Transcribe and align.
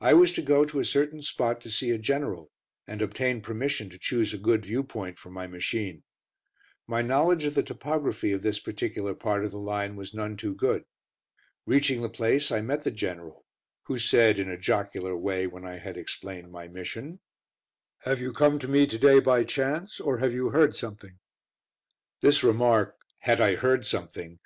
I 0.00 0.14
was 0.14 0.32
to 0.32 0.42
go 0.42 0.64
to 0.64 0.80
a 0.80 0.84
certain 0.84 1.22
spot 1.22 1.60
to 1.60 1.70
see 1.70 1.92
a 1.92 1.96
general 1.98 2.50
and 2.88 3.00
obtain 3.00 3.40
permission 3.40 3.88
to 3.90 3.98
choose 4.00 4.34
a 4.34 4.36
good 4.36 4.64
view 4.66 4.82
point 4.82 5.16
for 5.16 5.30
my 5.30 5.46
machine. 5.46 6.02
My 6.88 7.02
knowledge 7.02 7.44
of 7.44 7.54
the 7.54 7.62
topography 7.62 8.32
of 8.32 8.42
this 8.42 8.58
particular 8.58 9.14
part 9.14 9.44
of 9.44 9.52
the 9.52 9.60
line 9.60 9.94
was 9.94 10.12
none 10.12 10.36
too 10.36 10.56
good. 10.56 10.86
Reaching 11.66 12.02
the 12.02 12.08
place 12.08 12.50
I 12.50 12.62
met 12.62 12.82
the 12.82 12.90
General, 12.90 13.46
who 13.84 13.96
said, 13.96 14.40
in 14.40 14.50
a 14.50 14.58
jocular 14.58 15.16
way, 15.16 15.46
when 15.46 15.64
I 15.64 15.78
had 15.78 15.96
explained 15.96 16.50
my 16.50 16.66
mission: 16.66 17.20
"Have 17.98 18.20
you 18.20 18.32
come 18.32 18.58
to 18.58 18.66
me 18.66 18.88
to 18.88 18.98
day 18.98 19.20
by 19.20 19.44
chance, 19.44 20.00
or 20.00 20.18
have 20.18 20.32
you 20.32 20.50
heard 20.50 20.74
something?" 20.74 21.20
This 22.22 22.42
remark, 22.42 22.96
"Had 23.20 23.40
I 23.40 23.54
heard 23.54 23.86
something?" 23.86 24.40